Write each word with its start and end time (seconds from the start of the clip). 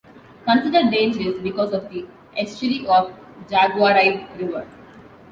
Considered 0.45 0.89
dangerous 0.89 1.37
because 1.43 1.73
of 1.73 1.87
the 1.91 2.07
estuary 2.35 2.83
of 2.87 3.13
Jaguaribe 3.47 4.25
River. 4.39 4.65